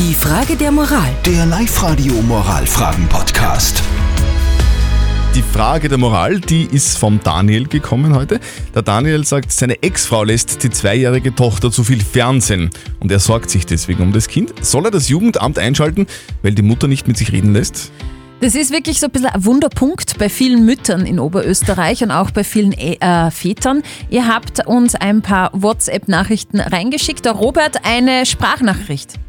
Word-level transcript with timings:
Die 0.00 0.14
Frage 0.14 0.56
der 0.56 0.72
Moral. 0.72 1.10
Der 1.26 1.44
Live-Radio 1.44 2.14
Moralfragen-Podcast. 2.22 3.82
Die 5.34 5.42
Frage 5.42 5.90
der 5.90 5.98
Moral, 5.98 6.40
die 6.40 6.64
ist 6.64 6.96
vom 6.96 7.20
Daniel 7.22 7.68
gekommen 7.68 8.14
heute. 8.14 8.40
Der 8.74 8.80
Daniel 8.80 9.26
sagt, 9.26 9.52
seine 9.52 9.82
Ex-Frau 9.82 10.24
lässt 10.24 10.62
die 10.62 10.70
zweijährige 10.70 11.34
Tochter 11.34 11.70
zu 11.70 11.84
viel 11.84 12.02
Fernsehen 12.02 12.70
und 13.00 13.12
er 13.12 13.18
sorgt 13.18 13.50
sich 13.50 13.66
deswegen 13.66 14.02
um 14.02 14.14
das 14.14 14.28
Kind. 14.28 14.54
Soll 14.64 14.86
er 14.86 14.90
das 14.90 15.10
Jugendamt 15.10 15.58
einschalten, 15.58 16.06
weil 16.40 16.54
die 16.54 16.62
Mutter 16.62 16.88
nicht 16.88 17.06
mit 17.06 17.18
sich 17.18 17.30
reden 17.32 17.52
lässt? 17.52 17.92
Das 18.40 18.54
ist 18.54 18.72
wirklich 18.72 19.00
so 19.00 19.08
ein 19.08 19.12
bisschen 19.12 19.28
ein 19.28 19.44
Wunderpunkt 19.44 20.16
bei 20.18 20.30
vielen 20.30 20.64
Müttern 20.64 21.04
in 21.04 21.20
Oberösterreich 21.20 22.02
und 22.02 22.10
auch 22.10 22.30
bei 22.30 22.42
vielen 22.42 22.72
äh, 22.72 23.30
Vätern. 23.30 23.82
Ihr 24.08 24.26
habt 24.26 24.66
uns 24.66 24.94
ein 24.94 25.20
paar 25.20 25.50
WhatsApp-Nachrichten 25.52 26.58
reingeschickt. 26.58 27.26
Der 27.26 27.32
Robert 27.32 27.84
eine 27.84 28.24
Sprachnachricht. 28.24 29.20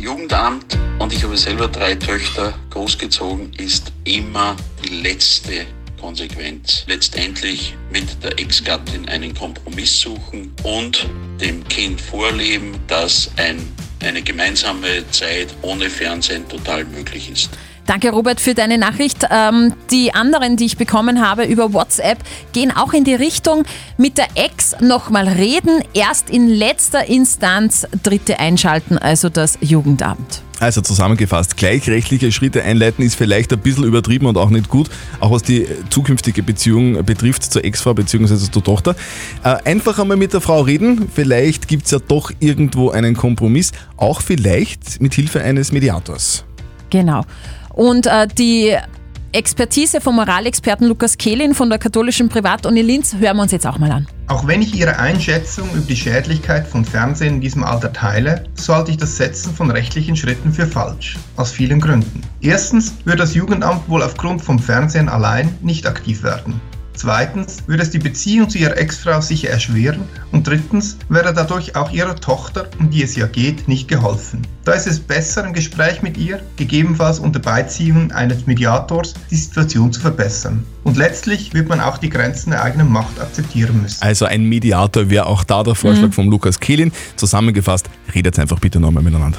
Jugendamt 0.00 0.78
und 0.98 1.12
ich 1.12 1.22
habe 1.22 1.36
selber 1.36 1.68
drei 1.68 1.94
Töchter 1.94 2.54
großgezogen, 2.70 3.52
ist 3.58 3.92
immer 4.04 4.56
die 4.82 5.02
letzte 5.02 5.66
Konsequenz. 6.00 6.84
Letztendlich 6.86 7.76
mit 7.92 8.24
der 8.24 8.38
Ex-Gattin 8.38 9.10
einen 9.10 9.34
Kompromiss 9.34 10.00
suchen 10.00 10.54
und 10.62 11.06
dem 11.38 11.62
Kind 11.68 12.00
vorleben, 12.00 12.80
dass 12.86 13.30
ein, 13.36 13.60
eine 14.02 14.22
gemeinsame 14.22 15.04
Zeit 15.10 15.54
ohne 15.60 15.90
Fernsehen 15.90 16.48
total 16.48 16.86
möglich 16.86 17.30
ist. 17.30 17.50
Danke, 17.90 18.10
Robert, 18.12 18.40
für 18.40 18.54
deine 18.54 18.78
Nachricht. 18.78 19.26
Ähm, 19.32 19.74
die 19.90 20.14
anderen, 20.14 20.56
die 20.56 20.66
ich 20.66 20.76
bekommen 20.76 21.20
habe 21.28 21.42
über 21.42 21.72
WhatsApp, 21.72 22.18
gehen 22.52 22.70
auch 22.70 22.92
in 22.92 23.02
die 23.02 23.16
Richtung, 23.16 23.64
mit 23.98 24.16
der 24.16 24.28
Ex 24.36 24.76
nochmal 24.80 25.26
reden, 25.26 25.82
erst 25.92 26.30
in 26.30 26.46
letzter 26.46 27.08
Instanz 27.08 27.88
Dritte 28.04 28.38
einschalten, 28.38 28.96
also 28.96 29.28
das 29.28 29.58
Jugendamt. 29.60 30.42
Also 30.60 30.82
zusammengefasst, 30.82 31.56
gleichrechtliche 31.56 32.30
Schritte 32.30 32.62
einleiten 32.62 33.04
ist 33.04 33.16
vielleicht 33.16 33.52
ein 33.52 33.58
bisschen 33.58 33.82
übertrieben 33.82 34.26
und 34.26 34.38
auch 34.38 34.50
nicht 34.50 34.68
gut, 34.68 34.88
auch 35.18 35.32
was 35.32 35.42
die 35.42 35.66
zukünftige 35.88 36.44
Beziehung 36.44 37.04
betrifft 37.04 37.42
zur 37.42 37.64
Ex-Frau 37.64 37.94
bzw. 37.94 38.36
zur 38.52 38.62
Tochter. 38.62 38.94
Äh, 39.42 39.56
einfach 39.64 39.98
einmal 39.98 40.16
mit 40.16 40.32
der 40.32 40.40
Frau 40.40 40.60
reden, 40.60 41.08
vielleicht 41.12 41.66
gibt 41.66 41.86
es 41.86 41.90
ja 41.90 41.98
doch 41.98 42.30
irgendwo 42.38 42.90
einen 42.90 43.16
Kompromiss, 43.16 43.72
auch 43.96 44.20
vielleicht 44.20 45.00
mit 45.00 45.12
Hilfe 45.14 45.40
eines 45.40 45.72
Mediators. 45.72 46.44
Genau. 46.90 47.24
Und 47.74 48.06
äh, 48.06 48.26
die 48.26 48.76
Expertise 49.32 50.00
vom 50.00 50.16
Moralexperten 50.16 50.88
Lukas 50.88 51.16
Kehlin 51.16 51.54
von 51.54 51.70
der 51.70 51.78
katholischen 51.78 52.28
Privatuni 52.28 52.82
Linz 52.82 53.14
hören 53.14 53.36
wir 53.36 53.42
uns 53.42 53.52
jetzt 53.52 53.66
auch 53.66 53.78
mal 53.78 53.92
an. 53.92 54.08
Auch 54.26 54.46
wenn 54.46 54.60
ich 54.60 54.74
Ihre 54.74 54.98
Einschätzung 54.98 55.68
über 55.72 55.86
die 55.86 55.96
Schädlichkeit 55.96 56.66
von 56.66 56.84
Fernsehen 56.84 57.36
in 57.36 57.40
diesem 57.40 57.62
Alter 57.62 57.92
teile, 57.92 58.44
so 58.54 58.74
halte 58.74 58.90
ich 58.90 58.96
das 58.96 59.16
Setzen 59.16 59.54
von 59.54 59.70
rechtlichen 59.70 60.16
Schritten 60.16 60.52
für 60.52 60.66
falsch. 60.66 61.16
Aus 61.36 61.52
vielen 61.52 61.80
Gründen. 61.80 62.22
Erstens 62.40 62.94
würde 63.04 63.18
das 63.18 63.34
Jugendamt 63.34 63.88
wohl 63.88 64.02
aufgrund 64.02 64.42
vom 64.42 64.58
Fernsehen 64.58 65.08
allein 65.08 65.56
nicht 65.62 65.86
aktiv 65.86 66.24
werden. 66.24 66.60
Zweitens 67.00 67.66
würde 67.66 67.82
es 67.82 67.88
die 67.88 67.98
Beziehung 67.98 68.50
zu 68.50 68.58
ihrer 68.58 68.76
Ex-Frau 68.76 69.22
sicher 69.22 69.48
erschweren 69.48 70.02
und 70.32 70.46
drittens 70.46 70.98
wäre 71.08 71.32
dadurch 71.32 71.74
auch 71.74 71.90
ihrer 71.92 72.14
Tochter, 72.14 72.68
um 72.78 72.90
die 72.90 73.02
es 73.02 73.16
ja 73.16 73.26
geht, 73.26 73.68
nicht 73.68 73.88
geholfen. 73.88 74.46
Da 74.66 74.72
ist 74.72 74.86
es 74.86 75.00
besser, 75.00 75.46
im 75.46 75.54
Gespräch 75.54 76.02
mit 76.02 76.18
ihr, 76.18 76.42
gegebenenfalls 76.56 77.18
unter 77.18 77.38
Beiziehung 77.38 78.12
eines 78.12 78.46
Mediators, 78.46 79.14
die 79.30 79.36
Situation 79.36 79.90
zu 79.94 80.02
verbessern. 80.02 80.62
Und 80.84 80.98
letztlich 80.98 81.54
wird 81.54 81.70
man 81.70 81.80
auch 81.80 81.96
die 81.96 82.10
Grenzen 82.10 82.50
der 82.50 82.62
eigenen 82.62 82.92
Macht 82.92 83.18
akzeptieren 83.18 83.80
müssen. 83.80 84.02
Also 84.02 84.26
ein 84.26 84.44
Mediator 84.44 85.08
wäre 85.08 85.24
auch 85.24 85.42
da 85.42 85.62
der 85.62 85.76
Vorschlag 85.76 86.08
mhm. 86.08 86.12
von 86.12 86.26
Lukas 86.26 86.60
Kehlin. 86.60 86.92
Zusammengefasst, 87.16 87.88
redet 88.14 88.38
einfach 88.38 88.58
bitte 88.58 88.78
nochmal 88.78 89.02
miteinander. 89.02 89.38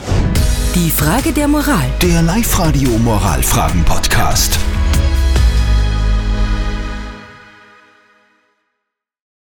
Die 0.73 0.89
Frage 0.89 1.31
der 1.31 1.47
Moral. 1.47 1.91
Der 2.01 2.23
Live-Radio 2.23 2.89
Moralfragen-Podcast. 2.97 4.57